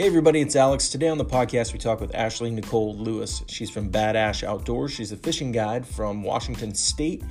[0.00, 0.88] Hey everybody, it's Alex.
[0.88, 3.42] Today on the podcast, we talk with Ashley Nicole Lewis.
[3.48, 4.92] She's from Bad Ash Outdoors.
[4.92, 7.22] She's a fishing guide from Washington State,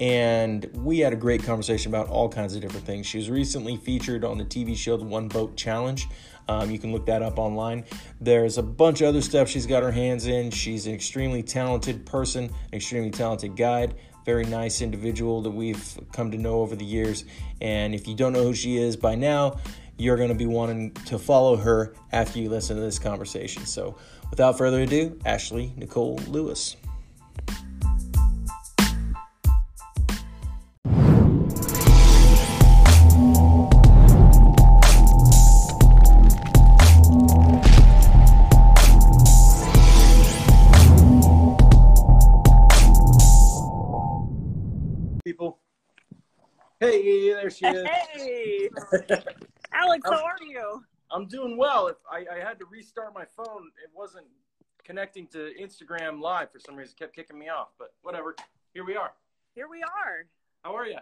[0.00, 3.04] and we had a great conversation about all kinds of different things.
[3.06, 6.08] She was recently featured on the TV show The One Boat Challenge.
[6.48, 7.84] Um, you can look that up online.
[8.22, 10.50] There's a bunch of other stuff she's got her hands in.
[10.50, 16.38] She's an extremely talented person, extremely talented guide, very nice individual that we've come to
[16.38, 17.26] know over the years.
[17.60, 19.58] And if you don't know who she is by now,
[19.96, 23.64] you're going to be wanting to follow her after you listen to this conversation.
[23.66, 23.96] So,
[24.30, 26.76] without further ado, Ashley Nicole Lewis.
[45.24, 45.58] People.
[46.80, 47.86] Hey, there she is.
[47.86, 48.68] Hey,
[49.94, 50.82] Alex, how are you?
[51.12, 51.86] I'm doing well.
[51.86, 54.26] If I, I had to restart my phone, it wasn't
[54.84, 56.94] connecting to Instagram Live for some reason.
[56.98, 58.34] It kept kicking me off, but whatever.
[58.72, 59.12] Here we are.
[59.54, 60.26] Here we are.
[60.62, 60.98] How are you?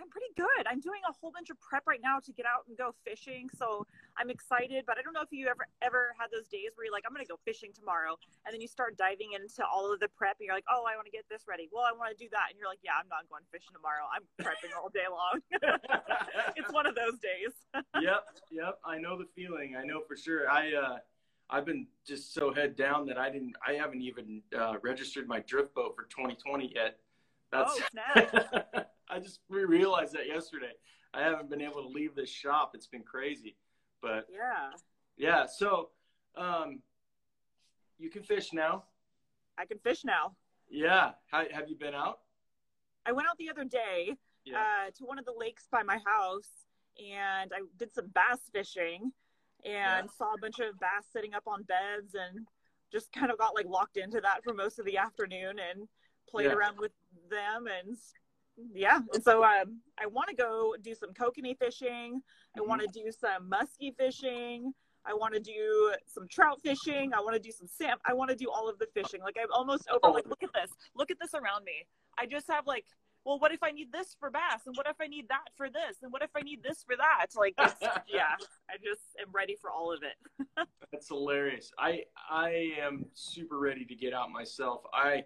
[0.00, 0.64] I'm pretty good.
[0.64, 3.52] I'm doing a whole bunch of prep right now to get out and go fishing,
[3.52, 3.84] so
[4.16, 4.88] I'm excited.
[4.88, 7.12] But I don't know if you ever ever had those days where you're like, I'm
[7.12, 10.48] gonna go fishing tomorrow, and then you start diving into all of the prep, and
[10.48, 11.68] you're like, oh, I want to get this ready.
[11.68, 14.08] Well, I want to do that, and you're like, yeah, I'm not going fishing tomorrow.
[14.08, 15.44] I'm prepping all day long.
[16.56, 17.52] it's one of those days.
[18.00, 18.80] yep, yep.
[18.80, 19.76] I know the feeling.
[19.76, 20.48] I know for sure.
[20.48, 20.96] I uh,
[21.50, 23.52] I've been just so head down that I didn't.
[23.60, 26.96] I haven't even uh, registered my drift boat for 2020 yet.
[27.52, 27.70] That's.
[27.76, 28.86] Oh snap!
[29.10, 30.72] I just realized that yesterday.
[31.12, 32.72] I haven't been able to leave this shop.
[32.74, 33.56] It's been crazy,
[34.00, 34.70] but yeah,
[35.16, 35.46] yeah.
[35.46, 35.90] So,
[36.36, 36.80] um,
[37.98, 38.84] you can fish now.
[39.58, 40.36] I can fish now.
[40.70, 41.12] Yeah.
[41.30, 42.20] How, have you been out?
[43.04, 44.60] I went out the other day Yeah.
[44.86, 46.64] uh, to one of the lakes by my house,
[46.98, 49.12] and I did some bass fishing,
[49.64, 50.12] and Yeah.
[50.16, 52.46] saw a bunch of bass sitting up on beds, and
[52.92, 55.88] just kind of got like locked into that for most of the afternoon, and
[56.28, 56.52] played Yeah.
[56.54, 56.92] around with
[57.28, 57.96] them, and
[58.72, 59.00] yeah.
[59.12, 62.22] And so um, I want to go do some kokanee fishing.
[62.56, 64.72] I want to do some muskie fishing.
[65.06, 67.12] I want to do some trout fishing.
[67.14, 67.96] I want to do some sam.
[68.04, 69.20] I want to do all of the fishing.
[69.22, 70.12] Like I'm almost over.
[70.12, 70.70] Like look at this.
[70.94, 71.86] Look at this around me.
[72.18, 72.84] I just have like,
[73.24, 75.68] well, what if I need this for bass, and what if I need that for
[75.68, 77.26] this, and what if I need this for that?
[77.36, 77.54] Like,
[78.08, 78.34] yeah,
[78.68, 80.46] I just am ready for all of it.
[80.92, 81.70] That's hilarious.
[81.78, 84.82] I I am super ready to get out myself.
[84.92, 85.24] I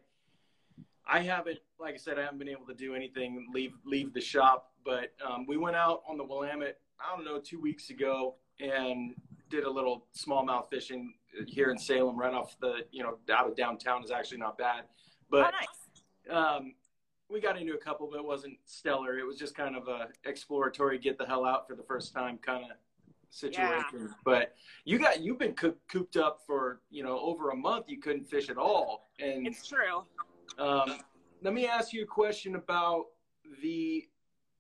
[1.07, 4.21] I haven't, like I said, I haven't been able to do anything leave leave the
[4.21, 4.73] shop.
[4.85, 6.79] But um, we went out on the Willamette.
[7.01, 9.15] I don't know, two weeks ago, and
[9.51, 11.15] did a little smallmouth fishing
[11.47, 14.03] here in Salem, right off the you know out of downtown.
[14.03, 14.85] is actually not bad,
[15.31, 15.53] but
[16.29, 16.59] oh, nice.
[16.59, 16.75] um,
[17.31, 19.19] we got into a couple, but it wasn't stellar.
[19.19, 22.39] It was just kind of a exploratory, get the hell out for the first time
[22.39, 22.77] kind of
[23.31, 24.15] situation.
[24.25, 24.55] But
[24.85, 27.87] you got you've been coo- cooped up for you know over a month.
[27.89, 30.05] You couldn't fish at all, and It's true.
[30.59, 30.99] Um,
[31.43, 33.07] let me ask you a question about
[33.63, 34.09] the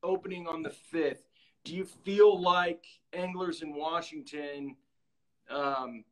[0.02, 1.24] opening on the fifth.
[1.64, 4.76] Do you feel like anglers in Washington
[5.50, 6.04] um,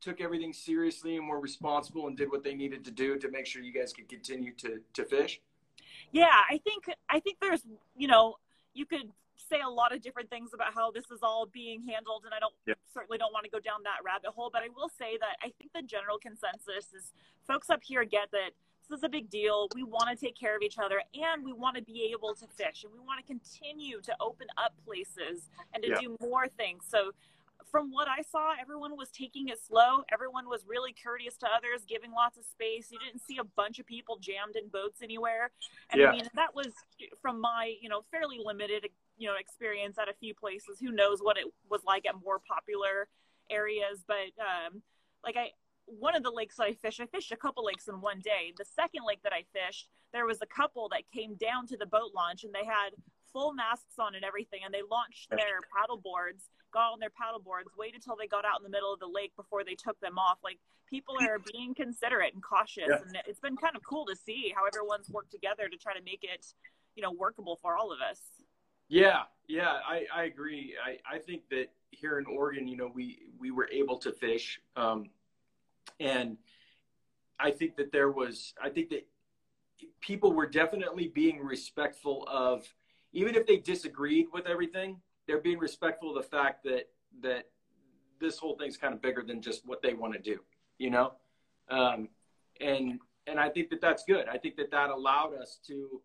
[0.00, 3.46] took everything seriously and were responsible and did what they needed to do to make
[3.46, 5.40] sure you guys could continue to to fish?
[6.10, 7.62] Yeah, I think I think there's
[7.96, 8.36] you know
[8.74, 9.10] you could
[9.50, 12.38] say a lot of different things about how this is all being handled, and I
[12.38, 12.74] don't Yeah.
[12.94, 14.48] certainly don't want to go down that rabbit hole.
[14.50, 17.12] But I will say that I think the general consensus is
[17.46, 19.68] folks up here get that this is a big deal.
[19.74, 22.46] We want to take care of each other, and we want to be able to
[22.46, 26.00] fish, and we want to continue to open up places and to Yeah.
[26.00, 26.84] do more things.
[26.88, 27.12] So.
[27.70, 30.04] From what I saw, everyone was taking it slow.
[30.12, 32.92] Everyone was really courteous to others, giving lots of space.
[32.92, 35.52] You didn't see a bunch of people jammed in boats anywhere.
[35.88, 36.08] And Yeah.
[36.08, 36.74] I mean, that was
[37.22, 40.80] from my, you know, fairly limited, you know, experience at a few places.
[40.80, 43.08] Who knows what it was like at more popular
[43.48, 44.04] areas?
[44.06, 44.82] But um,
[45.24, 45.52] like I,
[45.86, 48.52] one of the lakes that I fished, I fished a couple lakes in one day.
[48.56, 51.86] The second lake that I fished, there was a couple that came down to the
[51.86, 52.90] boat launch and they had
[53.32, 57.40] full masks on and everything, and they launched their paddle boards, got on their paddle
[57.40, 59.98] boards, waited till they got out in the middle of the lake before they took
[60.00, 60.38] them off.
[60.44, 60.58] Like
[60.88, 62.96] people are being considerate and cautious, Yeah.
[63.06, 66.02] and it's been kind of cool to see how everyone's worked together to try to
[66.04, 66.46] make it,
[66.94, 68.20] you know, workable for all of us.
[68.88, 70.74] Yeah, yeah, I, I agree.
[70.84, 74.60] I, I think that here in Oregon, you know, we, we were able to fish.
[74.76, 75.06] Um,
[76.00, 76.36] and
[77.38, 79.06] I think that there was, I think that
[80.00, 82.66] people were definitely being respectful of,
[83.12, 86.88] even if they disagreed with everything, they're being respectful of the fact that,
[87.22, 87.48] that
[88.20, 90.38] this whole thing's kind of bigger than just what they want to do,
[90.78, 91.12] you know?
[91.68, 92.08] Um,
[92.60, 94.28] and, and I think that that's good.
[94.28, 96.00] I think that that allowed us to,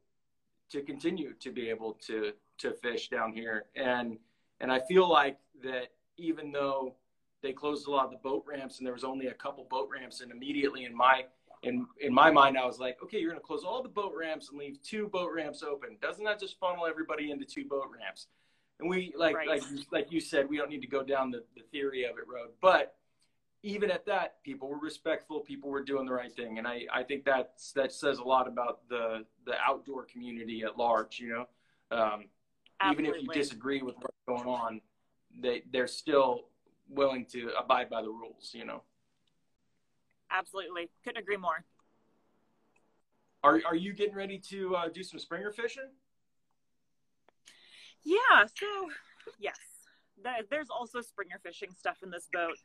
[0.71, 4.17] to continue to be able to to fish down here and
[4.59, 6.95] and I feel like that even though
[7.41, 9.89] they closed a lot of the boat ramps, and there was only a couple boat
[9.91, 10.21] ramps.
[10.21, 11.25] And immediately in my
[11.63, 14.13] in in my mind, I was like, okay, you're going to close all the boat
[14.17, 15.97] ramps and leave two boat ramps open.
[16.01, 18.27] Doesn't that just funnel everybody into two boat ramps?
[18.79, 19.47] And we like right.
[19.47, 22.27] like like you said, we don't need to go down the, the theory of it
[22.27, 22.95] road, but
[23.63, 25.39] even at that, people were respectful.
[25.39, 28.47] People were doing the right thing, and I, I think that's that says a lot
[28.47, 31.19] about the the outdoor community at large.
[31.19, 32.25] You know, um,
[32.91, 34.81] even if you disagree with what's going on,
[35.41, 36.45] they they're still
[36.89, 38.51] willing to abide by the rules.
[38.53, 38.83] You know.
[40.31, 41.63] Absolutely, couldn't agree more.
[43.43, 45.89] Are are you getting ready to uh, do some springer fishing?
[48.03, 48.45] Yeah.
[48.45, 48.89] So
[49.39, 49.57] yes,
[50.49, 52.57] there's also springer fishing stuff in this boat.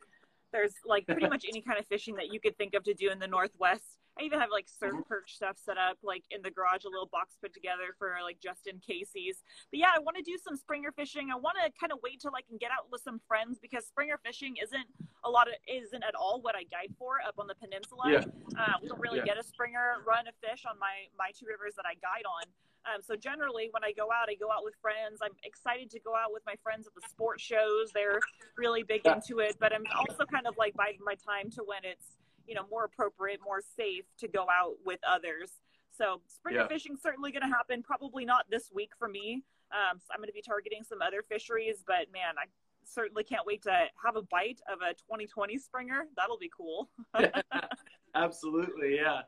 [0.51, 3.09] There's like pretty much any kind of fishing that you could think of to do
[3.09, 3.97] in the Northwest.
[4.19, 5.09] I even have like surf mm-hmm.
[5.09, 8.37] perch stuff set up, like in the garage, a little box put together for like
[8.41, 9.41] just in cases.
[9.71, 11.29] But yeah, I want to do some springer fishing.
[11.33, 13.85] I want to kind of wait till I can get out with some friends because
[13.85, 14.85] springer fishing isn't
[15.25, 18.05] a lot of isn't at all what I guide for up on the peninsula.
[18.05, 18.25] Yeah.
[18.53, 19.33] Uh, we don't really yeah.
[19.33, 22.45] get a springer run of fish on my my two rivers that I guide on.
[22.83, 25.23] Um, so generally, when I go out, I go out with friends.
[25.23, 27.91] I'm excited to go out with my friends at the sports shows.
[27.93, 28.19] They're
[28.57, 31.87] really big into it, but I'm also kind of like biding my time to when
[31.87, 35.51] it's you know more appropriate, more safe to go out with others.
[35.95, 36.67] So springer yeah.
[36.67, 37.83] fishing certainly going to happen.
[37.83, 39.43] Probably not this week for me.
[39.71, 42.45] Um, so I'm going to be targeting some other fisheries, but man, I
[42.83, 43.71] certainly can't wait to
[44.03, 46.05] have a bite of a 2020 springer.
[46.15, 46.89] That'll be cool.
[48.15, 49.21] Absolutely, yeah.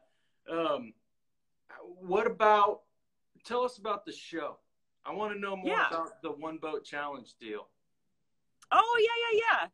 [0.51, 0.93] Um,
[1.99, 2.81] what about
[3.45, 4.57] tell us about the show.
[5.05, 5.87] I want to know more yeah.
[5.87, 7.67] about the one boat challenge deal.
[8.71, 9.67] Oh yeah, yeah, yeah.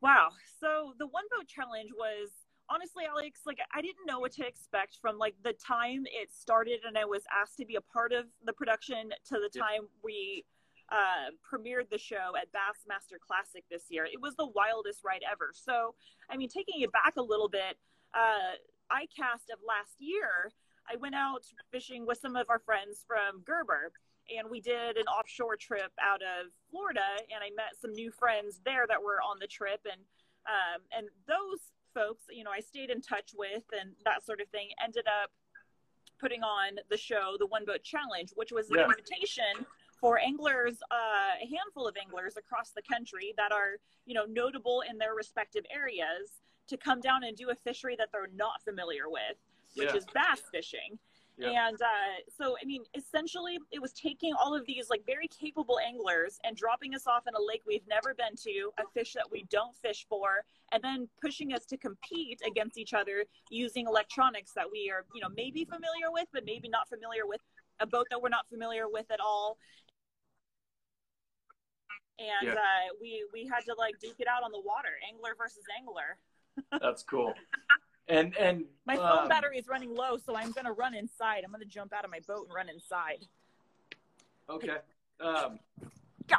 [0.00, 0.30] Wow.
[0.60, 2.30] So the one boat challenge was
[2.74, 6.80] honestly, Alex, like I didn't know what to expect from like the time it started
[6.86, 10.44] and I was asked to be a part of the production to the time we
[10.90, 14.04] uh, premiered the show at Bassmaster Classic this year.
[14.04, 15.50] It was the wildest ride ever.
[15.54, 15.94] So,
[16.28, 17.78] I mean, taking it back a little bit,
[18.12, 18.58] uh,
[18.92, 20.52] ICAST of last year
[20.90, 23.92] I went out fishing with some of our friends from Gerber
[24.34, 28.60] and we did an offshore trip out of Florida and I met some new friends
[28.64, 30.00] there that were on the trip and
[30.44, 34.48] um, and those folks you know I stayed in touch with and that sort of
[34.48, 35.30] thing ended up
[36.20, 38.84] putting on the show the one boat challenge which was an yeah.
[38.84, 39.66] invitation
[40.00, 44.82] for anglers uh, a handful of anglers across the country that are you know notable
[44.88, 49.08] in their respective areas to come down and do a fishery that they're not familiar
[49.08, 49.36] with
[49.74, 49.96] which yeah.
[49.96, 50.98] is bass fishing.
[51.36, 51.68] Yeah.
[51.68, 55.80] And uh, so, I mean, essentially, it was taking all of these like very capable
[55.84, 59.26] anglers and dropping us off in a lake we've never been to, a fish that
[59.30, 64.52] we don't fish for, and then pushing us to compete against each other using electronics
[64.54, 67.40] that we are, you know, maybe familiar with, but maybe not familiar with,
[67.80, 69.58] a boat that we're not familiar with at all.
[72.20, 72.52] And yeah.
[72.54, 76.18] uh, we we had to like duke it out on the water, angler versus angler.
[76.80, 77.34] That's cool.
[78.08, 81.42] And and my phone um, battery is running low, so I'm gonna run inside.
[81.44, 83.24] I'm gonna jump out of my boat and run inside.
[84.50, 84.76] Okay.
[85.20, 85.58] Um,
[86.28, 86.36] yeah.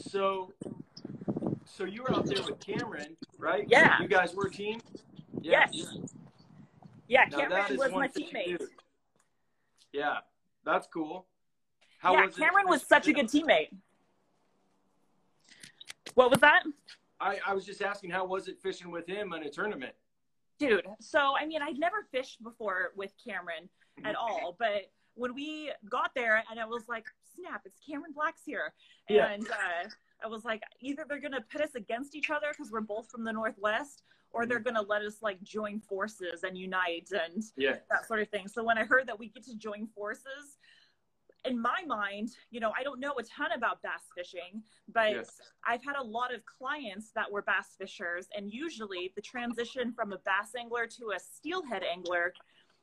[0.00, 0.52] So,
[1.64, 3.64] so you were out there with Cameron, right?
[3.68, 4.00] Yeah.
[4.00, 4.80] You guys were a team.
[5.40, 5.66] Yeah.
[5.72, 5.98] Yes.
[7.06, 8.62] Yeah, Cameron was my teammate.
[9.92, 10.18] Yeah,
[10.64, 11.26] that's cool.
[11.98, 13.68] How yeah, was Cameron was such a good teammate.
[16.14, 16.64] What was that?
[17.20, 19.94] I, I was just asking, how was it fishing with him in a tournament?
[20.58, 23.68] Dude so i mean i'd never fished before with cameron
[24.04, 27.06] at all but when we got there and i was like
[27.36, 28.72] snap it's cameron blacks here
[29.08, 29.30] yeah.
[29.30, 29.88] and uh,
[30.22, 33.24] i was like either they're gonna pit us against each other because we're both from
[33.24, 37.76] the northwest or they're gonna let us like join forces and unite and yeah.
[37.90, 40.58] that sort of thing so when i heard that we get to join forces
[41.44, 45.40] in my mind, you know, I don't know a ton about bass fishing, but yes.
[45.66, 50.12] I've had a lot of clients that were bass fishers, and usually the transition from
[50.12, 52.32] a bass angler to a steelhead angler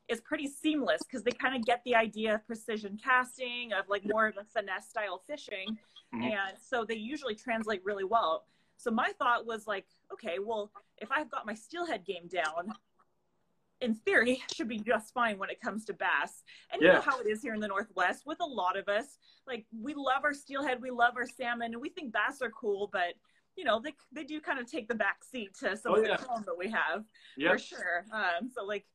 [0.09, 4.03] is pretty seamless because they kind of get the idea of precision casting, of like
[4.05, 5.77] more of a finesse style fishing,
[6.13, 6.23] mm-hmm.
[6.23, 8.45] and so they usually translate really well.
[8.77, 12.73] So my thought was like, okay, well, if I've got my steelhead game down,
[13.81, 16.43] in theory should be just fine when it comes to bass.
[16.71, 16.87] And yeah.
[16.87, 19.17] you know how it is here in the Northwest with a lot of us.
[19.47, 22.89] Like we love our steelhead, we love our salmon, and we think bass are cool,
[22.91, 23.15] but
[23.57, 26.03] you know, they they do kind of take the back seat to some oh, of
[26.03, 26.17] the yeah.
[26.17, 27.03] that we have
[27.37, 27.51] yep.
[27.51, 28.05] for sure.
[28.13, 28.85] Um, so like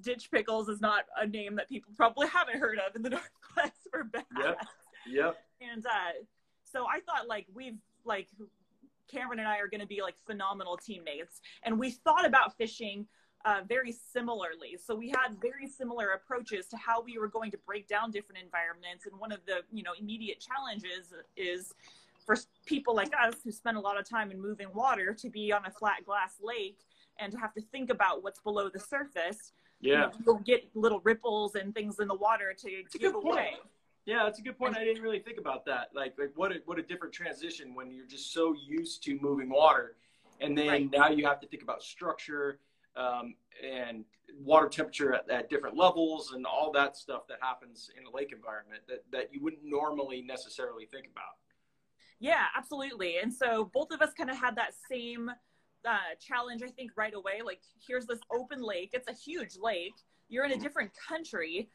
[0.00, 3.10] ditch pickles is not a name that people probably haven't heard of in the
[3.56, 4.24] Northwest for bass.
[4.38, 4.66] Yep.
[5.06, 5.36] Yep.
[5.60, 6.24] And uh,
[6.64, 8.28] so I thought like we've like
[9.10, 13.06] Cameron and I are going to be like phenomenal teammates, and we thought about fishing
[13.44, 14.76] uh, very similarly.
[14.82, 18.42] So we had very similar approaches to how we were going to break down different
[18.42, 19.06] environments.
[19.06, 21.74] And one of the you know immediate challenges is
[22.24, 25.52] for people like us who spend a lot of time in moving water to be
[25.52, 26.78] on a flat glass lake
[27.18, 29.52] and to have to think about what's below the surface.
[29.80, 30.10] Yeah.
[30.18, 33.50] You will get little ripples and things in the water to a give away.
[34.06, 34.76] Yeah, that's a good point.
[34.76, 35.88] I didn't really think about that.
[35.94, 39.48] Like, like what a, what a different transition when you're just so used to moving
[39.50, 39.96] water,
[40.40, 40.90] and then Right.
[40.90, 42.58] now you have to think about structure
[42.96, 44.04] um, and
[44.40, 48.32] water temperature at, at different levels and all that stuff that happens in a lake
[48.32, 51.36] environment that, that you wouldn't normally necessarily think about.
[52.20, 53.18] Yeah, absolutely.
[53.18, 55.30] And so both of us kind of had that same
[55.84, 57.42] uh, challenge, I think, right away.
[57.44, 58.90] Like, here's this open lake.
[58.92, 59.94] It's a huge lake.
[60.28, 61.68] You're in a different country.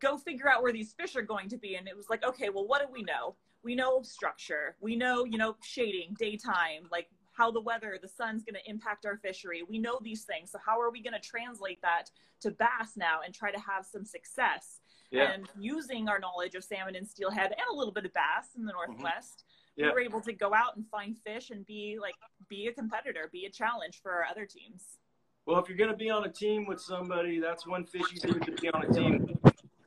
[0.00, 1.74] Go figure out where these fish are going to be.
[1.74, 3.34] And it was like, okay, well, what do we know?
[3.64, 4.76] We know structure.
[4.80, 7.08] We know, you know, shading, daytime, like
[7.38, 9.62] how the weather, the sun's going to impact our fishery.
[9.66, 10.50] We know these things.
[10.50, 13.86] So how are we going to translate that to bass now and try to have
[13.86, 14.80] some success?
[15.12, 15.30] Yeah.
[15.30, 18.66] And using our knowledge of salmon and steelhead and a little bit of bass in
[18.66, 18.92] the mm-hmm.
[18.92, 19.44] Northwest,
[19.76, 19.86] Yeah.
[19.86, 22.14] we were able to go out and find fish and be like
[22.48, 24.98] be a competitor, be a challenge for our other teams.
[25.46, 28.20] Well, if you're going to be on a team with somebody, that's one fish you
[28.20, 29.38] do to be on a team.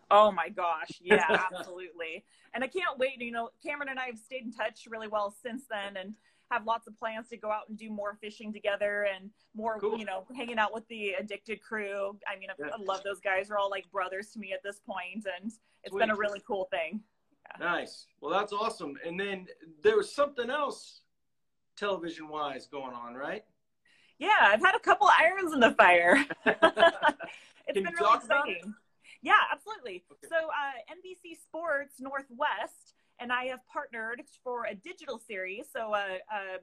[0.09, 2.23] Oh my gosh, yeah, absolutely.
[2.53, 3.21] And I can't wait.
[3.21, 6.15] You know, Cameron and I have stayed in touch really well since then, and
[6.51, 9.97] have lots of plans to go out and do more fishing together and more, Cool.
[9.97, 12.17] you know, hanging out with the addicted crew.
[12.27, 12.71] I mean, I, Yeah.
[12.77, 13.47] I love those guys.
[13.47, 15.51] They're all like brothers to me at this point, and
[15.83, 15.99] it's Sweet.
[15.99, 17.01] been a really cool thing.
[17.59, 18.05] Nice.
[18.21, 18.97] Well, that's awesome.
[19.05, 19.47] And then
[19.83, 21.01] there was something else
[21.75, 23.43] television wise going on, right?
[24.19, 26.23] Yeah, I've had a couple irons in the fire.
[26.45, 26.59] it's
[27.73, 28.57] been really talk about it?
[28.57, 28.75] exciting.
[29.23, 30.03] Yeah, absolutely.
[30.11, 30.27] Okay.
[30.29, 36.17] So uh, NBC Sports Northwest and I have partnered for a digital series, so a,
[36.33, 36.59] a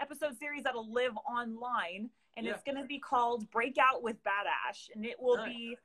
[0.00, 4.90] episode series that'll live online, and it's going to be called Breakout with Bad Ash,
[4.94, 5.48] and it will Nice.
[5.48, 5.76] be.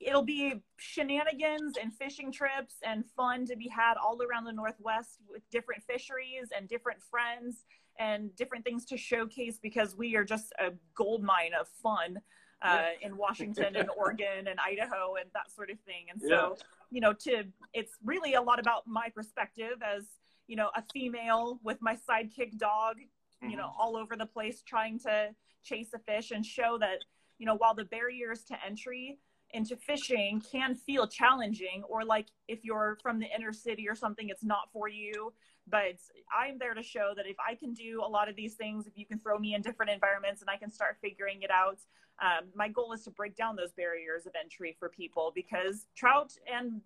[0.00, 5.20] It'll be shenanigans and fishing trips and fun to be had all around the Northwest
[5.30, 7.64] with different fisheries and different friends
[7.98, 12.20] and different things to showcase because we are just a gold mine of fun
[12.60, 16.06] uh, in Washington and Oregon and Idaho and that sort of thing.
[16.10, 16.56] And so,
[16.92, 20.04] you know, to it's really a lot about my perspective as
[20.46, 22.96] you know a female with my sidekick dog,
[23.40, 23.80] you know, mm-hmm.
[23.80, 25.30] all over the place trying to
[25.64, 26.98] chase a fish and show that
[27.38, 29.18] you know while the barriers to entry
[29.54, 34.28] into fishing can feel challenging or like if you're from the inner city or something
[34.28, 35.32] it's not for you.
[35.70, 35.98] But
[36.36, 38.98] i'm there to show that if i can do a lot of these things if
[38.98, 41.78] you can throw me in different environments and i can start figuring it out
[42.22, 46.32] um, my goal is to break down those barriers of entry for people because trout
[46.52, 46.80] and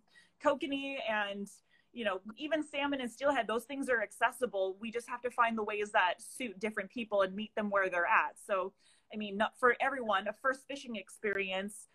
[0.44, 1.48] kokanee and
[1.92, 4.76] you know even salmon and steelhead those things are accessible.
[4.80, 7.88] We just have to find the ways that suit different people and meet them where
[7.88, 8.36] they're at.
[8.44, 8.72] So
[9.12, 11.86] i mean not for everyone a first fishing experience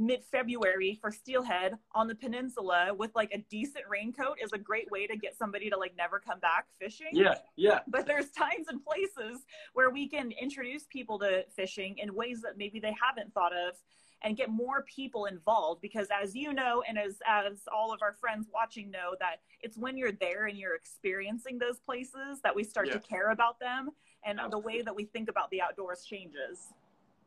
[0.00, 5.06] mid-february for steelhead on the peninsula with like a decent raincoat is a great way
[5.06, 7.80] to get somebody to like never come back fishing Yeah, yeah.
[7.86, 12.56] but there's times and places where we can introduce people to fishing in ways that
[12.56, 13.74] maybe they haven't thought of
[14.22, 18.14] and get more people involved because as you know and as as all of our
[18.14, 22.64] friends watching know that it's when you're there and you're experiencing those places that we
[22.64, 22.94] start Yeah.
[22.94, 23.90] to care about them
[24.24, 26.72] and the way that we think about the outdoors changes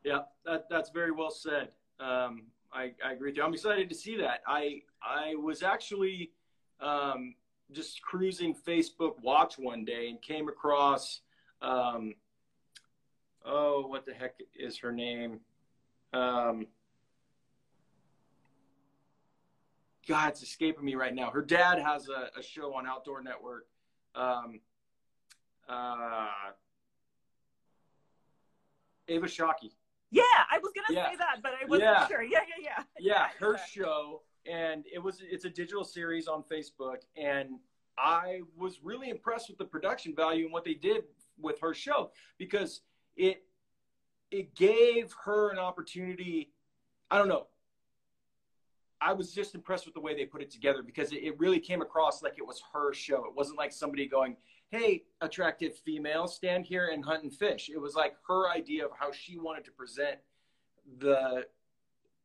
[0.02, 1.68] Yeah, that, that's very well said.
[2.00, 2.42] Um,
[2.74, 3.44] I, I agree with you.
[3.44, 4.42] I'm excited to see that.
[4.46, 6.32] I I was actually
[6.80, 7.34] um,
[7.72, 11.20] just cruising Facebook Watch one day and came across,
[11.62, 12.14] um,
[13.44, 15.40] oh, what the heck is her name?
[16.12, 16.66] Um,
[20.06, 21.30] God, it's escaping me right now.
[21.30, 23.66] Her dad has a, a show on Outdoor Network.
[24.14, 24.60] Um,
[25.68, 26.28] uh,
[29.08, 29.70] Eva Shockey.
[30.14, 31.10] Yeah i was gonna Yeah.
[31.10, 32.06] say that but i wasn't Yeah.
[32.08, 32.22] sure.
[32.22, 32.82] Yeah yeah yeah.
[33.00, 37.58] Yeah her show and it was it's a digital series on facebook and
[37.98, 41.04] i was really impressed with the production value and what they did
[41.40, 42.82] with her show because
[43.16, 43.44] it
[44.30, 46.50] it gave her an opportunity
[47.10, 47.46] i don't know.
[49.00, 51.60] I was just impressed with the way they put it together because it, it really
[51.60, 53.26] came across like it was her show.
[53.26, 54.34] It wasn't like somebody going
[54.74, 58.90] hey attractive female stand here and hunt and fish it was like her idea of
[58.98, 60.18] how she wanted to present
[60.98, 61.44] the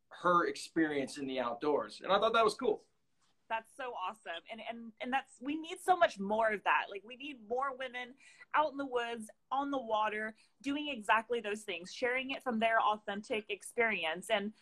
[0.10, 2.82] her experience in the outdoors and i thought that was cool
[3.50, 4.44] That's so awesome.
[4.52, 6.84] And and and that's we need so much more of that.
[6.92, 8.14] Like we need more women
[8.54, 12.78] out in the woods, on the water, doing exactly those things, sharing it from their
[12.80, 14.28] authentic experience.
[14.30, 14.54] And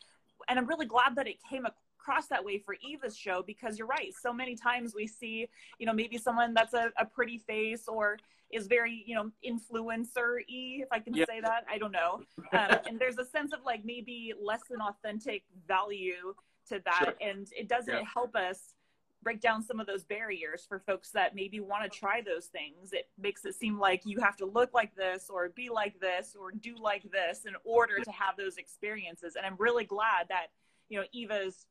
[0.48, 1.65] and I'm really glad that it came
[2.08, 4.14] across that way for Eva's show because you're right.
[4.22, 5.48] So many times we see,
[5.78, 8.18] you know, maybe someone that's a, a pretty face or
[8.52, 11.66] is very, you know, influencer y, if I can say that.
[11.70, 12.22] I don't know.
[12.54, 16.34] Um, and there's a sense of like maybe less than authentic value
[16.70, 17.04] to that.
[17.04, 17.14] Sure.
[17.20, 18.04] And it doesn't Yeah.
[18.12, 18.74] help us
[19.24, 22.94] break down some of those barriers for folks that maybe want to try those things.
[22.94, 26.38] It makes it seem like you have to look like this or be like this
[26.40, 29.36] or do like this in order to have those experiences.
[29.36, 30.48] And I'm really glad that,
[30.88, 31.66] you know, Eva's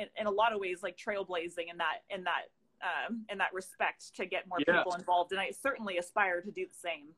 [0.00, 2.50] in, in a lot of ways like trailblazing in that in that
[2.82, 4.78] um, in that respect to get more yeah.
[4.78, 5.32] people involved.
[5.32, 7.08] And I certainly aspire to do the same.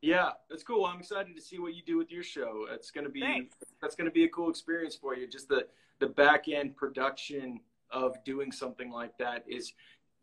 [0.00, 0.84] Yeah, that's cool.
[0.84, 2.66] I'm excited to see what you do with your show.
[2.70, 3.56] It's going to be Thanks.
[3.80, 5.26] that's going to be a cool experience for you.
[5.26, 5.66] Just the
[6.00, 9.72] the back end production of doing something like that is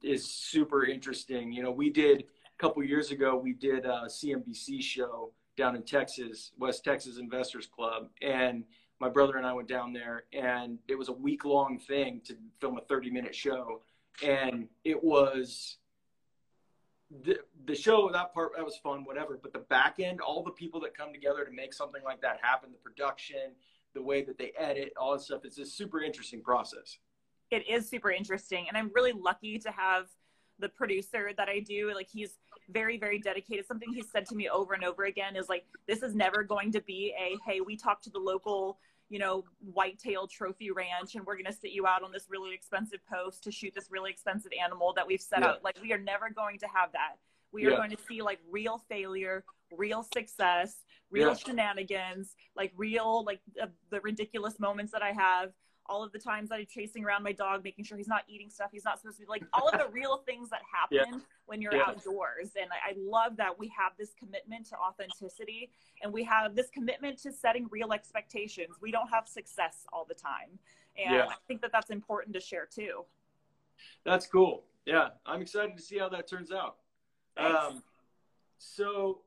[0.03, 1.51] is super interesting.
[1.51, 3.35] You know, we did a couple years ago.
[3.37, 8.63] We did a CNBC show down in Texas, West Texas Investors Club, and
[9.01, 12.37] my brother and I went down there, and it was a week long thing to
[12.61, 13.81] film a 30 minute show,
[14.23, 15.77] and it was
[17.25, 20.51] the the show that part that was fun whatever but the back end all the
[20.51, 23.51] people that come together to make something like that happen the production
[23.93, 26.99] the way that they edit all that stuff it's a super interesting process.
[27.49, 30.07] It is super interesting and i'm really lucky to have
[30.61, 32.37] the producer that i do like he's
[32.69, 36.01] very very dedicated something he said to me over and over again is like this
[36.03, 38.77] is never going to be a hey we talked to the local
[39.11, 42.53] you know, whitetail trophy ranch and we're going to sit you out on this really
[42.53, 45.49] expensive post to shoot this really expensive animal that we've set yeah.
[45.49, 45.63] out.
[45.65, 47.17] Like, we are never going to have that.
[47.51, 49.43] We are going to see like real failure,
[49.77, 50.77] real success,
[51.09, 51.33] real yeah.
[51.33, 55.49] shenanigans, like real, like uh, the ridiculous moments that I have
[55.91, 58.49] all of the times that I'm chasing around my dog, making sure he's not eating
[58.49, 61.19] stuff he's not supposed to be like all of the real things that happen yeah.
[61.47, 61.83] when you're yeah.
[61.87, 62.51] outdoors.
[62.59, 65.69] And I, I, love that we have this commitment to authenticity
[66.01, 68.77] and we have this commitment to setting real expectations.
[68.81, 70.57] We don't have success all the time.
[70.97, 71.25] And yeah.
[71.25, 73.03] I think that that's important to share too.
[74.05, 74.63] That's cool.
[74.85, 75.09] Yeah.
[75.25, 76.77] I'm excited to see how that turns out.
[77.37, 77.83] Um,
[78.57, 79.19] so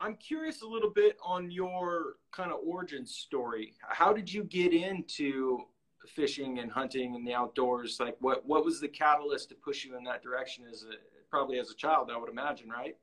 [0.00, 3.74] I'm curious a little bit on your kind of origin story.
[3.80, 5.60] How did you get into
[6.06, 7.98] fishing and hunting and the outdoors?
[7.98, 10.64] Like, what what was the catalyst to push you in that direction?
[10.70, 10.96] As a
[11.30, 12.96] probably as a child, I would imagine, right?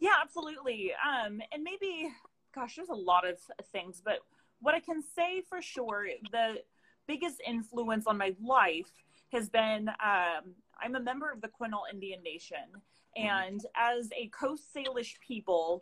[0.00, 0.92] Yeah, absolutely.
[0.92, 2.08] Um, and maybe,
[2.54, 3.38] gosh, there's a lot of
[3.72, 4.20] things, but
[4.60, 6.56] what I can say for sure, the
[7.06, 8.90] biggest influence on my life
[9.32, 13.26] has been um, I'm a member of the Quinault Indian Nation, mm-hmm.
[13.26, 13.98] and mm-hmm.
[13.98, 15.80] as a Coast Salish people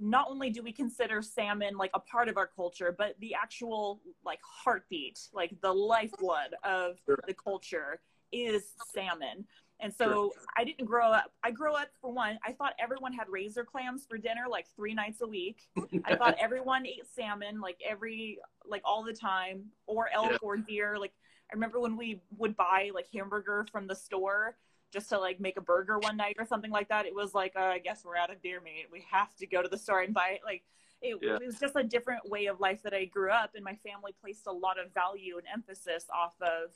[0.00, 4.00] not only do we consider salmon like a part of our culture, but the actual
[4.24, 7.18] like heartbeat, like the lifeblood of sure.
[7.26, 8.00] the culture
[8.32, 9.44] is salmon.
[9.80, 10.42] And so sure.
[10.56, 11.32] I didn't grow up.
[11.44, 12.38] I grew up for one.
[12.44, 15.68] I thought everyone had razor clams for dinner like three nights a week.
[16.04, 20.38] I thought everyone ate salmon like every like all the time, or elk yeah.
[20.42, 20.98] or deer.
[20.98, 21.12] Like
[21.50, 24.56] I remember when we would buy like hamburger from the store
[24.92, 27.06] just to like make a burger one night or something like that.
[27.06, 28.86] It was like, uh, I guess we're out of deer meat.
[28.90, 30.40] We have to go to the store and buy it.
[30.44, 30.62] Like
[31.02, 31.36] it, yeah.
[31.36, 34.14] it, was just a different way of life that I grew up, and my family
[34.20, 36.70] placed a lot of value and emphasis off of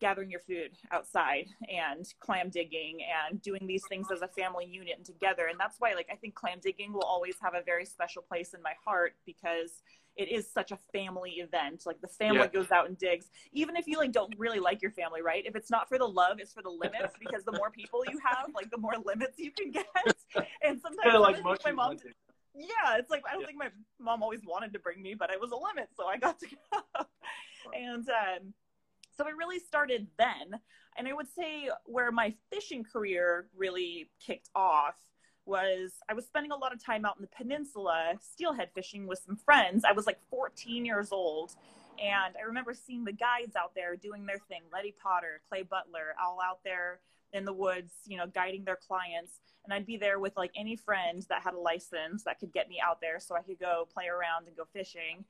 [0.00, 4.94] gathering your food outside and clam digging and doing these things as a family unit
[4.96, 5.46] and together.
[5.46, 8.54] And that's why, like, I think clam digging will always have a very special place
[8.54, 9.82] in my heart because
[10.18, 11.84] it is such a family event.
[11.86, 12.48] Like the family yeah.
[12.48, 15.44] goes out and digs, even if you like don't really like your family, right?
[15.46, 18.18] If it's not for the love, it's for the limits because the more people you
[18.24, 19.86] have, like the more limits you can get.
[20.62, 21.96] And sometimes like my mom.
[21.96, 22.12] Did,
[22.54, 23.46] yeah, it's like I don't yeah.
[23.46, 26.18] think my mom always wanted to bring me, but it was a limit, so I
[26.18, 27.04] got to go.
[27.72, 28.52] and um,
[29.18, 30.60] so I really started then.
[30.96, 34.94] And I would say where my fishing career really kicked off
[35.44, 39.20] was I was spending a lot of time out in the peninsula steelhead fishing with
[39.24, 39.84] some friends.
[39.84, 41.54] I was like 14 years old.
[41.98, 46.14] And I remember seeing the guides out there doing their thing, Letty Potter, Clay Butler,
[46.22, 47.00] all out there
[47.32, 49.40] in the woods, you know, guiding their clients.
[49.64, 52.68] And I'd be there with like any friend that had a license that could get
[52.68, 55.24] me out there so I could go play around and go fishing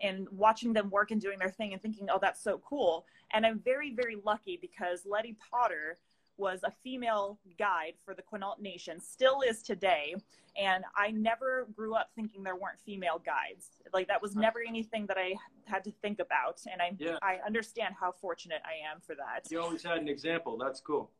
[0.00, 3.06] and watching them work and doing their thing and thinking, oh, that's so cool.
[3.32, 5.98] And I'm very, very lucky because Letty Potter
[6.36, 10.14] was a female guide for the Quinault Nation, still is today.
[10.56, 13.70] And I never grew up thinking there weren't female guides.
[13.92, 15.34] Like that was never anything that I
[15.64, 16.60] had to think about.
[16.70, 17.18] And I, yeah.
[17.22, 19.50] I understand how fortunate I am for that.
[19.50, 20.56] You always had an example.
[20.56, 21.10] That's cool.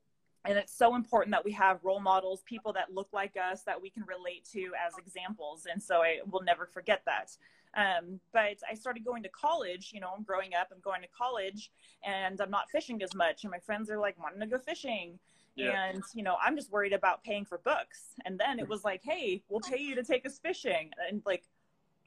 [0.44, 3.80] And it's so important that we have role models, people that look like us that
[3.82, 5.66] we can relate to as examples.
[5.70, 7.36] And so I will never forget that.
[7.78, 11.08] Um, but I started going to college, you know, I'm growing up, I'm going to
[11.16, 11.70] college
[12.04, 13.44] and I'm not fishing as much.
[13.44, 15.18] And my friends are like, wanting to go fishing.
[15.54, 15.84] Yeah.
[15.84, 18.14] And, you know, I'm just worried about paying for books.
[18.24, 20.90] And then it was like, hey, we'll pay you to take us fishing.
[21.08, 21.44] And like,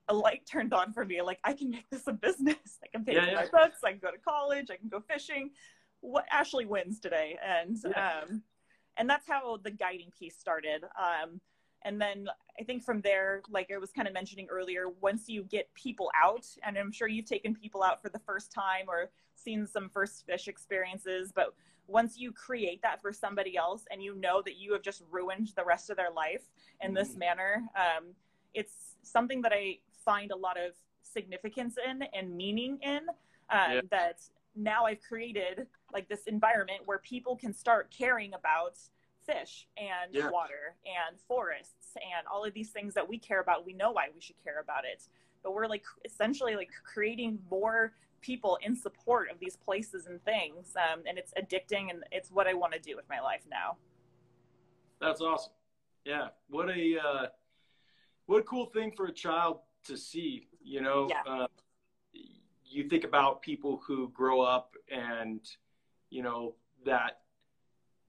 [0.09, 1.21] a light turned on for me.
[1.21, 2.79] Like, I can make this a business.
[2.83, 3.47] I can pay yeah, for yeah.
[3.51, 3.79] my books.
[3.83, 4.67] I can go to college.
[4.69, 5.51] I can go fishing.
[6.01, 7.37] What Ashley wins today.
[7.45, 8.43] And, um,
[8.97, 10.83] and that's how the guiding piece started.
[10.83, 11.39] Um,
[11.83, 12.27] and then
[12.59, 16.11] I think from there, like I was kind of mentioning earlier, once you get people
[16.21, 19.89] out, and I'm sure you've taken people out for the first time or seen some
[19.89, 21.53] first fish experiences, but
[21.87, 25.51] once you create that for somebody else and you know that you have just ruined
[25.55, 26.43] the rest of their life
[26.81, 27.19] in this mm-hmm.
[27.19, 28.05] manner, um,
[28.53, 33.01] it's something that I find a lot of significance in and meaning in
[33.49, 33.81] um, yeah.
[33.89, 34.21] that
[34.55, 38.77] now I've created like this environment where people can start caring about
[39.31, 40.29] fish and yeah.
[40.29, 43.65] water and forests and all of these things that we care about.
[43.65, 45.03] We know why we should care about it,
[45.43, 50.73] but we're like essentially like creating more people in support of these places and things.
[50.75, 53.77] Um, and it's addicting and it's what I want to do with my life now.
[54.99, 55.53] That's awesome.
[56.05, 56.27] Yeah.
[56.49, 57.25] What a, uh,
[58.27, 61.31] what a cool thing for a child to see, you know, yeah.
[61.31, 61.47] uh,
[62.63, 65.41] you think about people who grow up and,
[66.09, 67.19] you know, that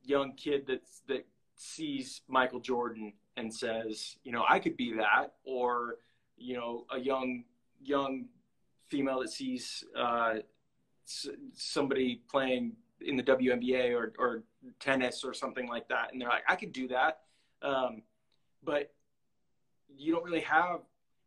[0.05, 5.35] young kid that's, that sees Michael Jordan and says, you know, I could be that,
[5.45, 5.97] or,
[6.37, 7.45] you know, a young,
[7.81, 8.27] young
[8.88, 10.35] female that sees uh,
[11.55, 14.43] somebody playing in the WNBA or, or
[14.81, 16.12] tennis or something like that.
[16.12, 17.21] And they're like, I could do that.
[17.62, 18.03] Um,
[18.62, 18.93] but
[19.97, 20.81] you don't really have,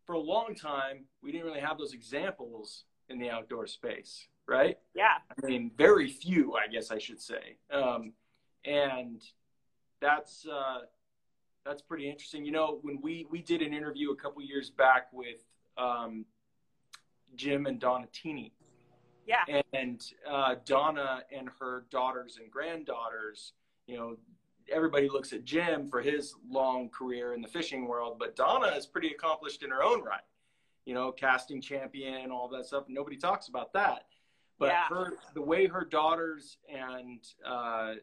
[0.05, 4.77] for a long time, we didn't really have those examples in the outdoor space, right?
[4.93, 5.17] Yeah.
[5.43, 7.57] I mean, very few, I guess I should say.
[7.71, 8.13] Um,
[8.65, 9.21] and
[10.01, 10.79] that's, uh,
[11.65, 12.45] that's pretty interesting.
[12.45, 15.43] You know, when we, we did an interview a couple years back with
[15.77, 16.25] um,
[17.35, 18.53] Jim and Donna Teeny.
[19.27, 19.61] Yeah.
[19.73, 23.53] And uh, Donna and her daughters and granddaughters,
[23.87, 24.17] you know,
[24.71, 28.85] everybody looks at Jim for his long career in the fishing world, but Donna is
[28.85, 30.21] pretty accomplished in her own right.
[30.85, 32.83] You know, casting champion, all that stuff.
[32.87, 34.05] Nobody talks about that.
[34.59, 34.87] But yeah.
[34.89, 37.95] her, the way her daughters and uh,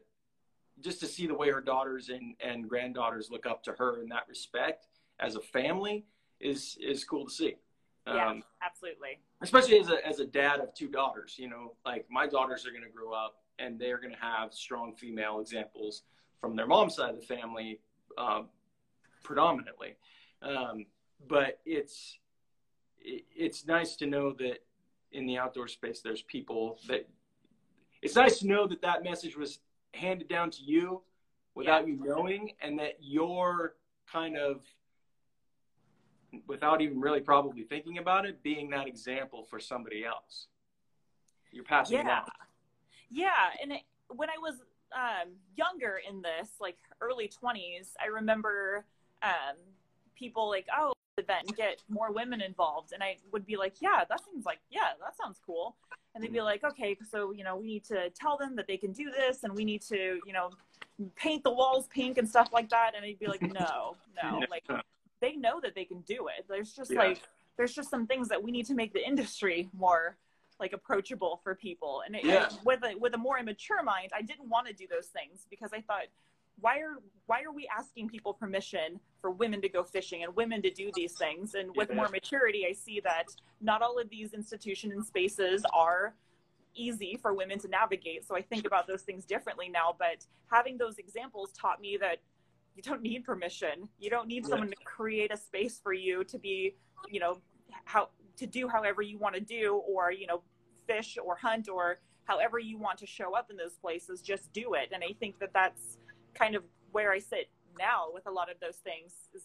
[0.80, 4.08] just to see the way her daughters and, and granddaughters look up to her in
[4.08, 4.86] that respect
[5.20, 6.04] as a family
[6.40, 7.54] is is cool to see.
[8.06, 9.20] Yeah, um, absolutely.
[9.40, 12.70] Especially as a as a dad of two daughters, you know, like my daughters are
[12.70, 16.02] going to grow up and they're going to have strong female examples
[16.40, 17.80] from their mom's side of the family,
[18.18, 18.42] uh,
[19.22, 19.94] predominantly.
[20.42, 20.86] Um,
[21.28, 22.18] but it's
[23.00, 24.64] it, it's nice to know that
[25.12, 27.08] in the outdoor space, there's people that.
[28.00, 29.60] It's nice to know that that message was
[29.94, 31.02] handed down to you
[31.54, 31.94] without yeah.
[31.94, 33.74] you knowing, and that you're
[34.10, 34.62] kind of
[36.46, 40.46] without even really probably thinking about it, being that example for somebody else.
[41.50, 42.20] You're passing yeah.
[42.20, 42.24] on.
[43.10, 43.50] Yeah.
[43.62, 44.54] And it, when I was
[44.94, 48.86] um, younger in this, like early 20s, I remember
[49.22, 49.56] um,
[50.16, 52.92] people like, oh, event and get more women involved.
[52.92, 55.76] And I would be like, yeah, that seems like, yeah, that sounds cool.
[56.14, 58.76] And they'd be like, okay, so, you know, we need to tell them that they
[58.76, 60.50] can do this and we need to, you know,
[61.16, 62.92] paint the walls pink and stuff like that.
[62.94, 64.64] And I'd be like, no, no, like
[65.20, 66.44] they know that they can do it.
[66.48, 66.98] There's just yeah.
[66.98, 67.22] like
[67.56, 70.16] there's just some things that we need to make the industry more
[70.60, 72.02] like approachable for people.
[72.06, 72.48] And, it, yeah.
[72.64, 75.72] with a with a more immature mind, I didn't want to do those things because
[75.72, 76.04] I thought
[76.62, 76.96] why are
[77.26, 80.90] why are we asking people permission for women to go fishing and women to do
[80.94, 81.96] these things and with yeah.
[81.96, 83.26] more maturity i see that
[83.60, 86.14] not all of these institutions and spaces are
[86.74, 90.78] easy for women to navigate so i think about those things differently now but having
[90.78, 92.18] those examples taught me that
[92.74, 93.88] you don't need permission.
[93.98, 96.76] You don't need someone to create a space for you to be,
[97.08, 97.40] you know,
[97.84, 100.42] how to do however you want to do or, you know,
[100.86, 104.74] fish or hunt or however you want to show up in those places, just do
[104.74, 104.90] it.
[104.92, 105.98] And I think that that's
[106.34, 109.42] kind of where I sit now with a lot of those things is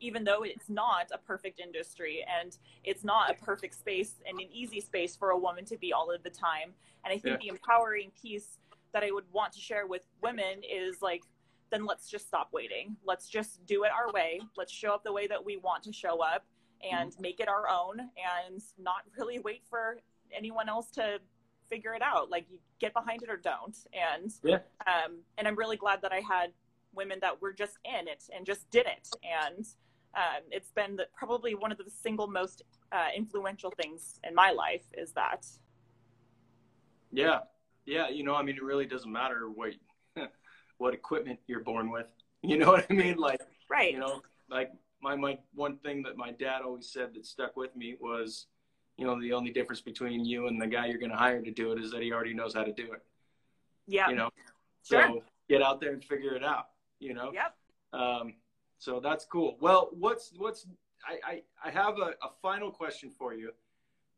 [0.00, 4.48] even though it's not a perfect industry and it's not a perfect space and an
[4.50, 6.72] easy space for a woman to be all of the time.
[7.04, 7.36] And I think yeah.
[7.42, 8.58] the empowering piece
[8.92, 11.22] that I would want to share with women is like
[11.70, 12.96] then let's just stop waiting.
[13.04, 14.40] Let's just do it our way.
[14.56, 16.44] Let's show up the way that we want to show up
[16.82, 17.22] and mm-hmm.
[17.22, 19.98] make it our own and not really wait for
[20.36, 21.18] anyone else to
[21.70, 22.30] figure it out.
[22.30, 23.76] Like you get behind it or don't.
[23.94, 24.58] And yeah.
[24.86, 26.50] um, and I'm really glad that I had
[26.92, 29.08] women that were just in it and just did it.
[29.24, 29.64] And
[30.14, 34.50] um, it's been the, probably one of the single most uh, influential things in my
[34.50, 35.46] life is that.
[37.12, 37.40] Yeah.
[37.86, 38.08] Yeah.
[38.08, 39.72] You know, I mean, it really doesn't matter what
[40.78, 42.06] what equipment you're born with.
[42.42, 43.16] You know what I mean?
[43.18, 43.92] Like, right.
[43.92, 47.74] You know, like my, my one thing that my dad always said that stuck with
[47.76, 48.46] me was,
[49.00, 51.50] you know, the only difference between you and the guy you're going to hire to
[51.50, 53.02] do it is that he already knows how to do it.
[53.86, 54.10] Yeah.
[54.10, 54.28] You know,
[54.86, 55.06] sure.
[55.08, 56.66] so get out there and figure it out,
[56.98, 57.32] you know?
[57.32, 57.54] Yep.
[57.98, 58.34] Um,
[58.78, 59.56] so that's cool.
[59.58, 60.66] Well, what's, what's,
[61.02, 63.52] I, I, I have a, a final question for you,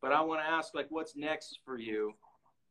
[0.02, 2.14] but I want to ask like, what's next for you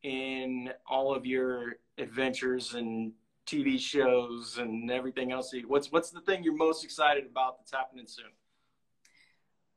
[0.03, 3.13] in all of your adventures and
[3.47, 5.53] TV shows and everything else.
[5.67, 8.31] What's what's the thing you're most excited about that's happening soon?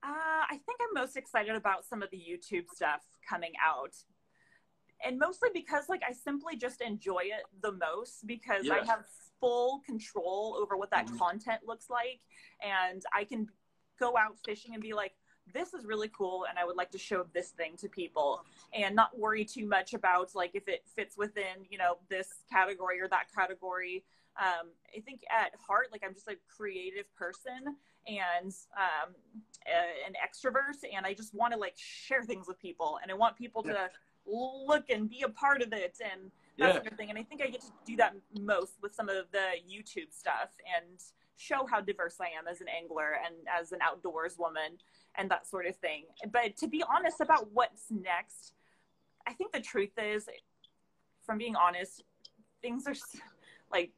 [0.05, 3.95] Uh, I think I'm most excited about some of the YouTube stuff coming out.
[5.05, 9.05] And mostly because like I simply just enjoy it the most because I have
[9.40, 11.19] full control over what that mm-hmm.
[11.19, 12.21] content looks like
[12.62, 13.49] and I can
[13.99, 15.12] go out fishing and be like
[15.53, 18.40] this is really cool and I would like to show this thing to people
[18.73, 23.01] and not worry too much about like if it fits within, you know, this category
[23.01, 24.05] or that category.
[24.40, 29.14] Um, I think at heart, like I'm just a creative person and um,
[29.66, 33.14] a, an extrovert and I just want to like share things with people and I
[33.14, 33.73] want people yeah.
[33.73, 33.88] to
[34.27, 36.73] look and be a part of it and that yeah.
[36.73, 37.11] sort of thing.
[37.11, 40.51] And I think I get to do that most with some of the YouTube stuff
[40.77, 41.01] and
[41.37, 44.79] show how diverse I am as an angler and as an outdoors woman
[45.16, 46.05] and that sort of thing.
[46.33, 48.55] But to be honest about what's next,
[49.27, 50.29] I think the truth is,
[51.25, 52.03] from being honest,
[52.62, 52.94] things are
[53.73, 53.92] like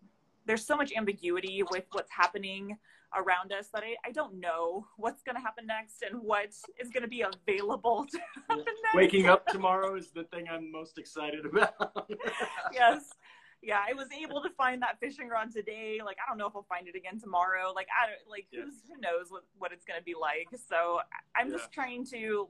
[0.47, 2.79] there's so much ambiguity with what's happening
[3.15, 6.49] around us that I, I don't know what's going to happen next and what
[6.81, 8.95] is going to be available to happen next.
[8.95, 12.11] Waking up tomorrow is the thing I'm most excited about.
[12.73, 13.15] yes.
[13.63, 16.01] Yeah, I was able to find that fishing rod today.
[16.05, 17.73] Like, I don't know if I'll find it again tomorrow.
[17.75, 20.49] Like, I don't, like, who knows what, what it's going to be like.
[20.69, 21.01] So
[21.35, 21.57] I'm yeah.
[21.57, 22.49] just trying to,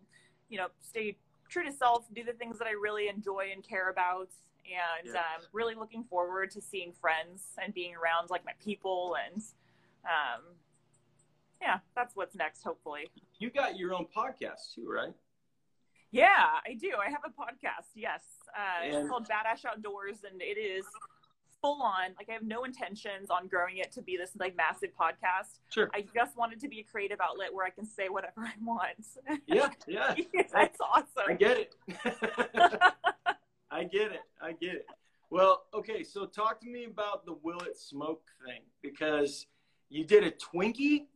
[0.49, 1.17] you know, stay
[1.49, 4.29] true to self, do the things that I really enjoy and care about.
[4.67, 5.21] And yeah.
[5.21, 9.43] um, really looking forward to seeing friends and being around like my people and
[10.05, 10.43] um,
[11.61, 13.09] yeah, that's what's next, hopefully.
[13.39, 15.13] You got your own podcast too, right?
[16.11, 16.93] Yeah, I do.
[16.99, 17.91] I have a podcast.
[17.95, 18.23] Yes,
[18.57, 18.95] uh, and...
[18.95, 20.85] it's called Bad Ash Outdoors, and it is
[21.61, 22.15] full on.
[22.17, 25.59] Like I have no intentions on growing it to be this like massive podcast.
[25.71, 25.91] Sure.
[25.95, 28.53] I just want it to be a creative outlet where I can say whatever I
[28.63, 29.07] want.
[29.47, 30.15] Yeah, yeah.
[30.53, 31.07] That's awesome.
[31.29, 31.75] I get it.
[33.71, 34.23] I get it.
[34.41, 34.87] I get it.
[35.31, 36.05] Well, okay.
[36.05, 39.47] So talk to me about the Will It Smoke thing because
[39.89, 41.07] you did a Twinkie.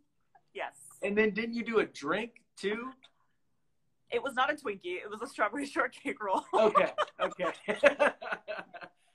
[0.55, 0.75] Yes.
[1.03, 2.91] And then didn't you do a drink too?
[4.11, 4.97] It was not a Twinkie.
[4.97, 6.43] It was a strawberry shortcake roll.
[6.55, 6.93] okay.
[7.21, 7.53] Okay.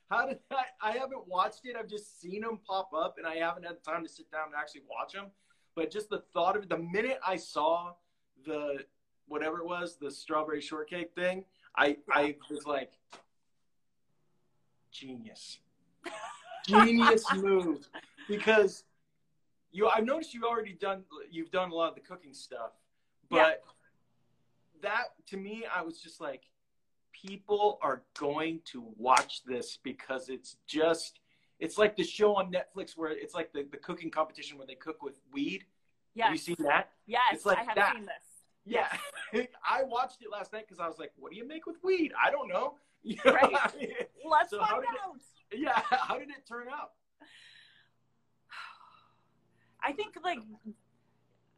[0.09, 0.65] How did I?
[0.81, 1.75] I haven't watched it.
[1.77, 4.55] I've just seen them pop up, and I haven't had time to sit down and
[4.55, 5.31] actually watch them.
[5.75, 7.93] But just the thought of it, the minute I saw
[8.45, 8.85] the
[9.27, 12.91] whatever it was, the strawberry shortcake thing, I I was like,
[14.91, 15.57] genius,
[16.67, 17.87] genius move,
[18.27, 18.83] because
[19.71, 22.71] you I've noticed you've already done you've done a lot of the cooking stuff,
[23.29, 23.51] but yeah.
[24.81, 26.43] that to me I was just like
[27.11, 31.19] people are going to watch this because it's just
[31.59, 34.75] it's like the show on Netflix where it's like the, the cooking competition where they
[34.75, 35.63] cook with weed.
[36.13, 36.25] Yeah.
[36.25, 36.89] Have you seen that?
[37.05, 37.93] Yes, it's like I have that.
[37.95, 38.13] seen this.
[38.65, 38.87] Yeah.
[39.33, 39.47] Yes.
[39.69, 42.11] I watched it last night because I was like, what do you make with weed?
[42.21, 42.75] I don't know.
[43.07, 43.51] You know right.
[44.27, 45.17] Let's so find out.
[45.57, 45.81] Yeah.
[45.89, 46.91] How did it turn out?
[49.81, 50.39] I think like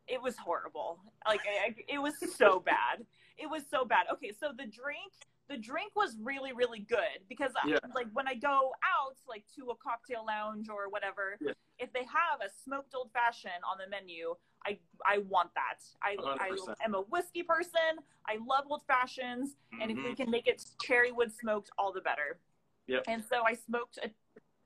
[0.07, 0.99] it was horrible.
[1.25, 3.05] Like I, it was so bad.
[3.37, 4.07] It was so bad.
[4.13, 5.13] Okay, so the drink,
[5.49, 7.77] the drink was really really good because uh, yeah.
[7.95, 11.53] like when I go out like to a cocktail lounge or whatever, yeah.
[11.79, 15.83] if they have a smoked old fashioned on the menu, I I want that.
[16.03, 16.75] I 100%.
[16.81, 18.03] I am a whiskey person.
[18.27, 19.81] I love old fashions, mm-hmm.
[19.81, 20.13] and if we mm-hmm.
[20.13, 22.39] can make it cherry wood smoked, all the better.
[22.87, 22.99] Yeah.
[23.07, 24.09] And so I smoked a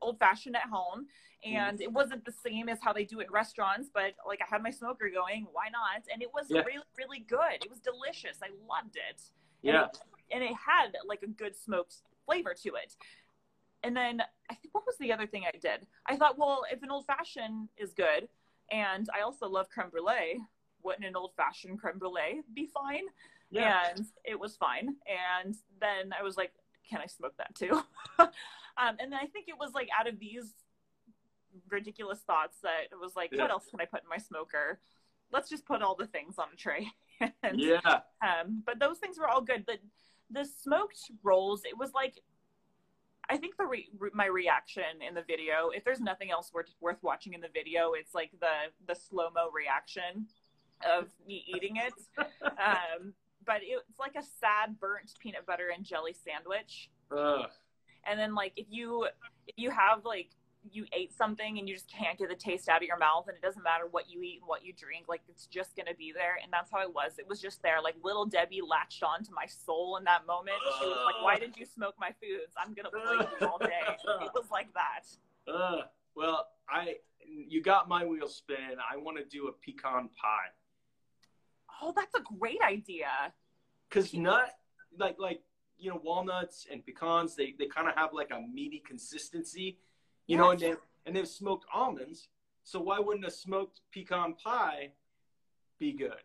[0.02, 1.08] old fashioned at home
[1.44, 1.82] and mm.
[1.82, 4.62] it wasn't the same as how they do it in restaurants but like i had
[4.62, 6.04] my smoker going why not?
[6.12, 6.62] And it was yeah.
[6.62, 7.64] really really good.
[7.64, 8.38] It was delicious.
[8.44, 9.22] I loved it.
[9.62, 9.84] Yeah.
[9.84, 9.98] and it,
[10.32, 12.96] and it had like a good smoked flavor to it.
[13.84, 15.88] And then i think what was the other thing i did?
[16.08, 18.28] I thought well if an old fashioned is good
[18.72, 20.40] and i also love creme brulee
[20.84, 23.06] wouldn't an old fashioned creme brulee be fine?
[23.54, 23.90] Yeah.
[23.90, 24.96] and it was fine.
[25.44, 26.54] And then i was like
[26.90, 27.72] can i smoke that too
[28.20, 28.30] um,
[29.00, 30.54] and then i think it was like out of these
[31.70, 33.42] ridiculous thoughts that it was like, yeah.
[33.42, 34.80] what else can I put in my smoker?
[35.32, 36.88] Let's just put all the things on a tray.
[37.44, 37.80] and, yeah.
[38.22, 39.66] Um, but those things were all good.
[39.68, 39.78] The
[40.34, 42.14] the smoked rolls, it was like,
[43.30, 47.02] I think the re- my reaction in the video, if there's nothing else worth worth
[47.02, 50.28] watching in the video, it's like the the slow mo reaction
[50.90, 51.94] of me eating it.
[52.44, 53.14] um,
[53.46, 56.90] but it's like a sad burnt peanut butter and jelly sandwich.
[57.16, 57.50] Ugh.
[58.06, 59.08] And then like if you
[59.48, 60.30] if you have like
[60.72, 63.36] you ate something and you just can't get the taste out of your mouth and
[63.36, 66.12] it doesn't matter what you eat and what you drink like it's just gonna be
[66.14, 66.38] there.
[66.42, 67.14] And that's how it was.
[67.18, 67.82] It was just there.
[67.82, 70.58] Like little debbie latched on to my soul in that moment.
[70.80, 72.54] She was like why did you smoke my foods?
[72.58, 73.82] I'm gonna play you all day.
[73.88, 75.06] It was like that.
[75.52, 75.82] Uh,
[76.16, 80.52] well i you got my wheel spin i want to do a pecan pie
[81.82, 83.10] oh that's a great idea
[83.90, 84.50] because nut
[84.98, 85.42] like like
[85.78, 89.78] you know walnuts and pecans they, they kind of have like a meaty consistency
[90.28, 92.30] You know, and they and they've smoked almonds.
[92.64, 94.92] So why wouldn't a smoked pecan pie
[95.80, 96.24] be good?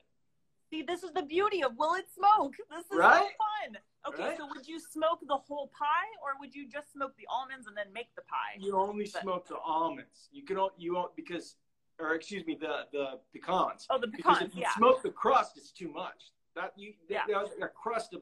[0.71, 2.55] See, this is the beauty of will it smoke?
[2.71, 3.31] This is Right?
[3.31, 3.71] so fun.
[4.09, 4.37] Okay, Right?
[4.38, 7.75] so would you smoke the whole pie, or would you just smoke the almonds and
[7.77, 8.55] then make the pie?
[8.66, 10.29] You only But- smoke the almonds.
[10.37, 11.57] You can you won't because,
[11.98, 13.87] or excuse me, the the pecans.
[13.90, 14.74] Oh, the Because pecans, if you yeah.
[14.76, 16.32] smoke the crust, it's too much.
[16.54, 17.22] That you Yeah.
[17.26, 18.14] the, the crust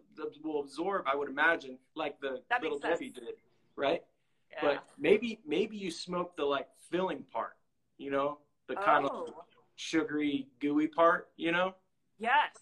[0.43, 2.79] will absorb, I would imagine, like the That little.
[2.79, 3.37] Debbie did,
[3.77, 4.03] right?
[4.51, 4.59] Yeah.
[4.63, 7.57] But maybe maybe you smoke the like filling part,
[7.99, 9.45] you know, the kind of oh,
[9.77, 11.75] sugary, gooey part, you know.
[12.19, 12.57] yes,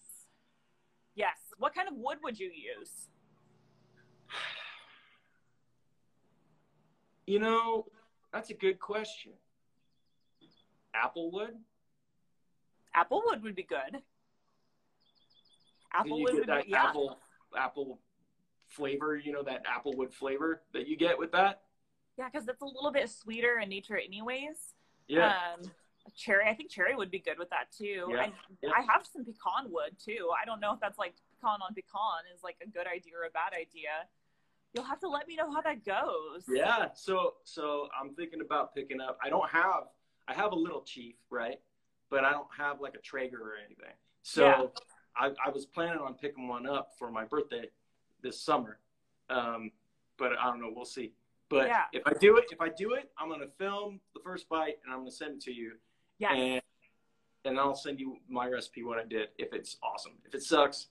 [1.15, 1.37] yes.
[1.57, 3.07] What kind of wood would you use?
[7.25, 7.85] You know,
[8.33, 9.31] that's a good question.
[10.95, 11.51] Applewood?
[12.95, 14.01] Applewood would be good.
[15.95, 16.83] Applewood would that be yeah.
[16.85, 17.19] apple
[17.57, 17.99] apple
[18.67, 21.61] flavor, you know, that applewood flavor that you get with that?
[22.17, 24.73] Yeah, because it's a little bit sweeter in nature, anyways.
[25.07, 25.27] Yeah.
[25.27, 25.71] Um,
[26.15, 28.07] cherry, I think cherry would be good with that too.
[28.09, 28.69] Yeah, I, yeah.
[28.75, 30.29] I have some pecan wood too.
[30.39, 33.25] I don't know if that's like pecan on pecan is like a good idea or
[33.27, 34.07] a bad idea.
[34.73, 36.45] You'll have to let me know how that goes.
[36.47, 36.87] Yeah.
[36.95, 39.17] So so I'm thinking about picking up.
[39.23, 39.83] I don't have.
[40.27, 41.59] I have a little chief, right?
[42.09, 43.93] But I don't have like a Traeger or anything.
[44.23, 44.65] So Yeah.
[45.15, 47.69] I, I was planning on picking one up for my birthday
[48.21, 48.79] this summer.
[49.29, 49.71] Um,
[50.17, 50.71] but I don't know.
[50.73, 51.11] We'll see.
[51.49, 51.83] But Yeah.
[51.91, 54.93] if I do it, if I do it, I'm gonna film the first bite and
[54.93, 55.73] I'm gonna send it to you.
[56.19, 56.31] Yes.
[56.35, 56.61] And
[57.45, 59.27] and I'll send you my recipe what I did.
[59.37, 60.13] If it's awesome.
[60.25, 60.87] If it sucks,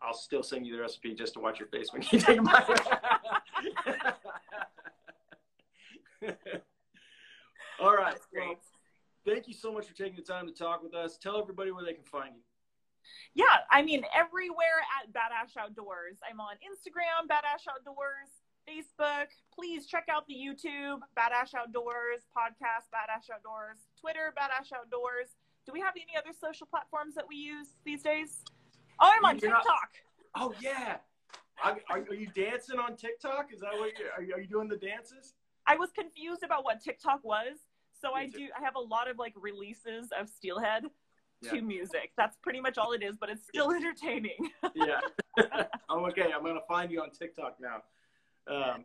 [0.00, 2.42] I'll still send you the recipe just to watch your face when you take a
[2.42, 2.68] bite.
[7.80, 8.12] All right.
[8.12, 8.46] That's great.
[8.48, 8.56] Well,
[9.28, 11.18] thank you so much for taking the time to talk with us.
[11.18, 12.42] Tell everybody where they can find you.
[13.34, 16.18] Yeah, I mean, everywhere at Bad Ash Outdoors.
[16.28, 18.28] I'm on Instagram, Bad Ash Outdoors,
[18.68, 19.28] Facebook.
[19.54, 24.70] Please check out the YouTube, Bad Ash Outdoors, podcast, Bad Ash Outdoors, Twitter, Bad Ash
[24.72, 25.28] Outdoors.
[25.66, 28.42] Do we have any other social platforms that we use these days?
[29.00, 29.90] Oh, I'm on You're not- TikTok.
[30.34, 30.96] Oh yeah.
[31.64, 33.52] Are, are you dancing on TikTok?
[33.52, 35.34] Is that what you're, are you, are you doing the dances?
[35.66, 37.58] I was confused about what TikTok was.
[38.00, 38.38] So Me I too.
[38.38, 40.84] do I have a lot of like releases of Steelhead
[41.40, 41.50] Yeah.
[41.52, 42.12] to music.
[42.16, 44.50] That's pretty much all it is, but it's still entertaining.
[44.74, 45.00] yeah.
[45.88, 46.32] I'm okay.
[46.34, 47.82] I'm gonna find you on TikTok now.
[48.52, 48.84] Um,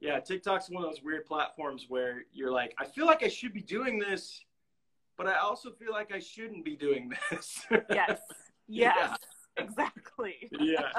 [0.00, 3.52] yeah, TikTok's one of those weird platforms where you're like, I feel like I should
[3.52, 4.42] be doing this,
[5.18, 7.66] but I also feel like I shouldn't be doing this.
[7.90, 8.20] yes.
[8.66, 8.92] Yeah.
[8.96, 9.18] Yes.
[9.58, 10.48] Exactly.
[10.58, 10.92] yeah.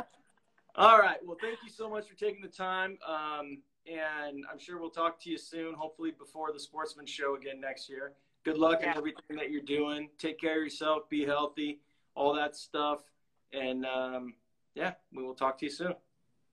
[0.75, 1.17] All right.
[1.25, 2.97] Well, thank you so much for taking the time.
[3.07, 7.59] Um, and I'm sure we'll talk to you soon, hopefully before the Sportsman Show again
[7.59, 8.13] next year.
[8.43, 10.09] Good luck in everything that you're doing.
[10.17, 11.07] Take care of yourself.
[11.09, 11.79] Be healthy.
[12.15, 13.01] All that stuff.
[13.53, 14.33] And um,
[14.73, 15.93] yeah, we will talk to you soon.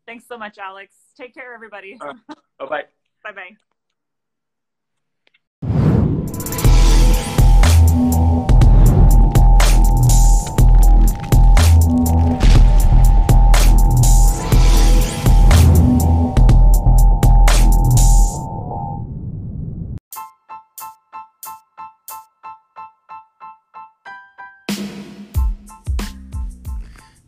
[0.06, 0.94] Thanks so much, Alex.
[1.16, 1.98] Take care, everybody.
[2.00, 2.14] All
[2.58, 2.84] Bye bye.
[3.24, 3.67] Bye bye.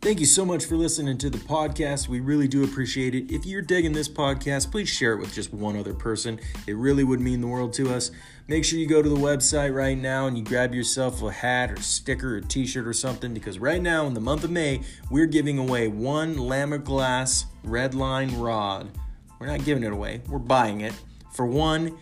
[0.01, 2.07] Thank you so much for listening to the podcast.
[2.07, 3.31] We really do appreciate it.
[3.31, 6.39] If you're digging this podcast, please share it with just one other person.
[6.65, 8.09] It really would mean the world to us.
[8.47, 11.69] Make sure you go to the website right now and you grab yourself a hat
[11.69, 14.81] or sticker or t shirt or something because right now in the month of May,
[15.11, 18.89] we're giving away one Lamiglas Red Line rod.
[19.37, 20.95] We're not giving it away, we're buying it
[21.31, 21.95] for one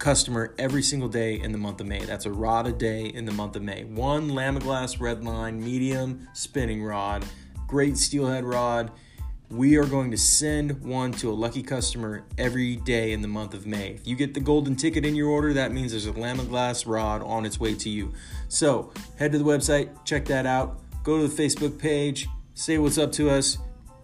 [0.00, 2.00] customer every single day in the month of May.
[2.00, 3.84] That's a rod a day in the month of May.
[3.84, 7.24] One Lamiglas red line medium spinning rod,
[7.68, 8.90] great steelhead rod.
[9.50, 13.52] We are going to send one to a lucky customer every day in the month
[13.52, 13.90] of May.
[13.90, 17.22] If you get the golden ticket in your order, that means there's a Lamiglas rod
[17.22, 18.12] on its way to you.
[18.48, 20.80] So head to the website, check that out.
[21.02, 23.58] Go to the Facebook page, say what's up to us.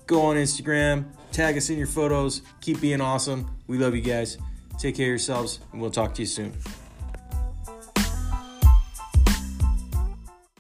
[0.06, 2.42] Go on Instagram, tag us in your photos.
[2.60, 3.50] Keep being awesome.
[3.66, 4.36] We love you guys.
[4.78, 6.52] Take care of yourselves, and we'll talk to you soon.